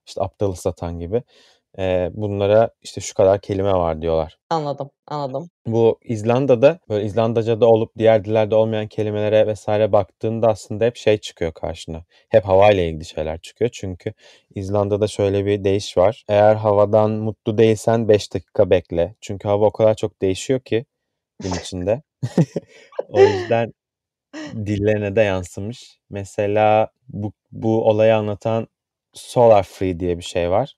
[0.06, 1.24] işte aptal ıslatan gibi
[1.80, 4.38] e, bunlara işte şu kadar kelime var diyorlar.
[4.50, 5.50] Anladım, anladım.
[5.66, 11.54] Bu İzlanda'da böyle İzlandaca'da olup diğer dillerde olmayan kelimelere vesaire baktığında aslında hep şey çıkıyor
[11.54, 12.04] karşına.
[12.30, 13.72] Hep havayla ilgili şeyler çıkıyor.
[13.74, 14.14] Çünkü
[14.56, 16.24] İzlanda'da şöyle bir deyiş var.
[16.28, 19.16] Eğer havadan mutlu değilsen 5 dakika bekle.
[19.22, 20.86] Çünkü hava o kadar çok değişiyor ki
[21.40, 22.02] gün içinde.
[23.10, 23.74] o yüzden
[24.56, 26.00] dillerine de yansımış.
[26.10, 28.68] Mesela bu, bu olayı anlatan
[29.14, 30.74] Solar Free diye bir şey var.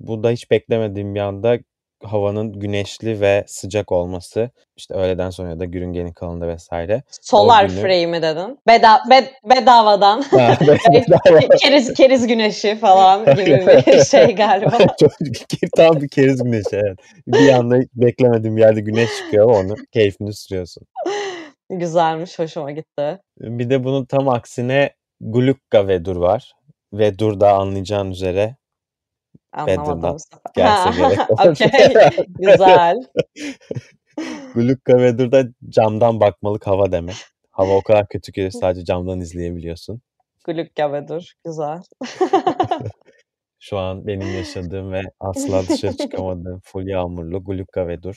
[0.00, 1.58] Bu da hiç beklemediğim bir anda
[2.04, 4.50] havanın güneşli ve sıcak olması.
[4.76, 7.02] İşte öğleden sonra da günün geri kalanında vesaire.
[7.22, 8.58] Solar günü free mi dedin?
[8.66, 11.38] Beda bed bedavadan Ha, Böyle bedava.
[11.40, 14.78] ke keriz keriz güneşi falan gibi bir şey galiba.
[15.00, 15.12] Çok
[15.76, 16.98] tam bir keriz güneşi evet.
[17.26, 20.82] Bir anda beklemediğim bir yerde güneş çıkıyor onu keyfini sürüyorsun.
[21.70, 23.20] Güzelmiş, hoşuma gitti.
[23.38, 26.52] Bir de bunun tam aksine Glukka Vedur var.
[26.92, 28.56] Vedur da anlayacağın üzere
[29.52, 30.16] Anlamadım
[30.56, 31.30] gelse gerek.
[31.30, 32.96] okay, güzel.
[34.54, 37.16] Glukka Vedur da camdan bakmalık hava demek.
[37.50, 40.00] Hava o kadar kötü ki sadece camdan izleyebiliyorsun.
[40.44, 41.82] Glukka Vedur, güzel.
[43.58, 48.16] Şu an benim yaşadığım ve asla dışarı çıkamadığım full yağmurlu Glukka Vedur.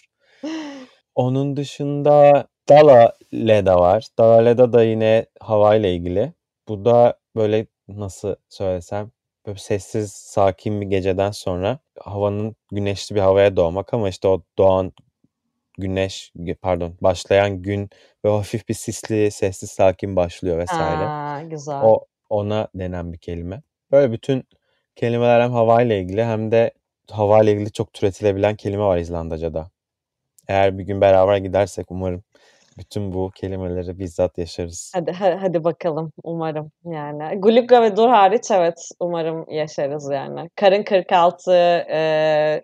[1.16, 4.08] Onun dışında Dalaleda var.
[4.18, 6.34] Dalaleda da yine havayla ilgili.
[6.68, 9.12] Bu da böyle nasıl söylesem
[9.46, 14.94] böyle sessiz, sakin bir geceden sonra havanın güneşli bir havaya doğmak ama işte o doğan
[15.78, 17.90] güneş pardon başlayan gün
[18.26, 21.04] ve hafif bir sisli, sessiz, sakin başlıyor vesaire.
[21.04, 21.82] A, güzel.
[21.84, 23.62] O ona denen bir kelime.
[23.92, 24.44] Böyle bütün
[24.96, 26.72] kelimeler hem havayla ilgili hem de
[27.12, 29.73] havayla ilgili çok türetilebilen kelime var İzlandaca'da.
[30.48, 32.24] Eğer bir gün beraber gidersek umarım
[32.78, 34.92] bütün bu kelimeleri bizzat yaşarız.
[34.96, 37.42] Hadi ha hadi bakalım umarım yani.
[37.42, 40.50] Glukka Vedur hariç evet umarım yaşarız yani.
[40.56, 41.52] Karın 46
[41.90, 42.64] eee,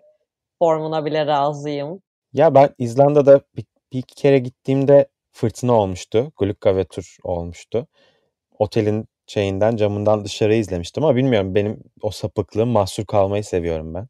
[0.58, 2.02] formuna bile razıyım.
[2.32, 6.32] Ya ben İzlanda'da bir, bir iki kere gittiğimde fırtına olmuştu.
[6.38, 7.86] Glukka Vetur olmuştu.
[8.58, 14.08] Otelin şeyinden camından dışarı izlemiştim ama bilmiyorum benim o sapıklığım mahsur kalmayı seviyorum ben.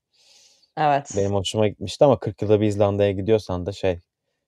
[0.80, 1.10] Evet.
[1.16, 3.98] Benim hoşuma gitmişti ama 40 yılda bir İzlanda'ya gidiyorsan da şey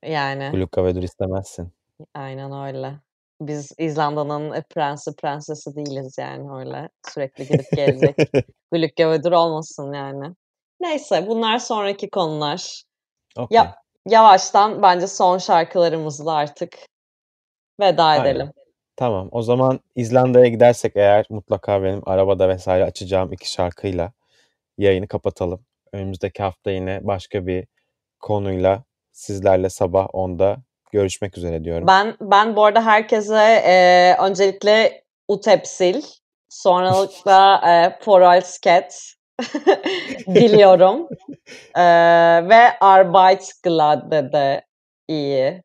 [0.04, 0.50] Yani.
[0.52, 1.72] Glukka Vedur istemezsin.
[2.14, 2.94] Aynen öyle.
[3.40, 8.16] Biz İzlanda'nın e, prensi prensesi değiliz yani öyle sürekli gidip gelecek
[9.00, 10.34] Vedur olmasın yani.
[10.80, 12.82] Neyse bunlar sonraki konular.
[13.36, 13.56] Okay.
[13.56, 13.74] Ya
[14.08, 16.78] yavaştan bence son şarkılarımızla artık
[17.80, 18.24] veda Aynen.
[18.24, 18.52] edelim.
[18.96, 19.28] Tamam.
[19.32, 24.12] O zaman İzlanda'ya gidersek eğer mutlaka benim arabada vesaire açacağım iki şarkıyla
[24.78, 25.60] yayını kapatalım.
[25.92, 27.66] Önümüzdeki hafta yine başka bir
[28.20, 30.56] konuyla sizlerle sabah 10'da
[30.92, 31.86] görüşmek üzere diyorum.
[31.86, 36.02] Ben ben bu arada herkese e, öncelikle Utepsil,
[36.48, 39.14] sonralıkla e, Foralsket
[40.34, 41.08] diliyorum.
[41.76, 41.82] E,
[42.48, 44.64] ve Arbeitsglade de
[45.08, 45.62] iyi.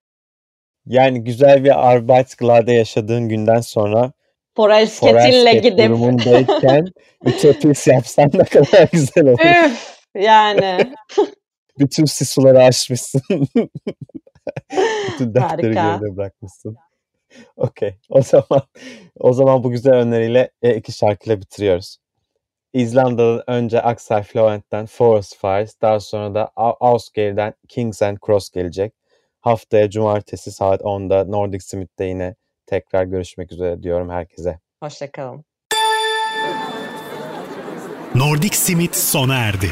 [0.85, 4.11] Yani güzel bir Arbeitsglade yaşadığın günden sonra
[4.55, 6.85] Foralsket'inle Forelsket gidip durumundayken
[7.25, 9.65] Ütopis yapsan ne kadar güzel olur.
[9.65, 10.93] üf yani
[11.79, 13.21] Bütün sisuları aşmışsın.
[15.07, 16.77] Bütün dertleri geride bırakmışsın.
[17.57, 17.95] Okey.
[18.09, 18.61] O zaman
[19.19, 21.97] o zaman bu güzel öneriyle e, iki şarkıyla bitiriyoruz.
[22.73, 28.93] İzlanda'dan önce Axel Florent'ten Forest Fires, daha sonra da Au- Ausgare'den Kings and Cross gelecek.
[29.41, 34.59] Haftaya cumartesi saat 10'da Nordic Smith'te yine tekrar görüşmek üzere diyorum herkese.
[34.83, 35.45] hoşçakalın.
[38.15, 39.69] Nordic Simit sona erdi.